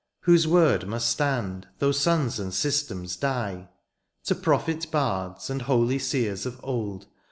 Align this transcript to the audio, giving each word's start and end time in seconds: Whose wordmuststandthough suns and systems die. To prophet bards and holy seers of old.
Whose 0.21 0.47
wordmuststandthough 0.47 1.93
suns 1.93 2.39
and 2.39 2.51
systems 2.51 3.15
die. 3.15 3.69
To 4.23 4.33
prophet 4.33 4.89
bards 4.89 5.51
and 5.51 5.61
holy 5.61 5.99
seers 5.99 6.47
of 6.47 6.59
old. 6.63 7.05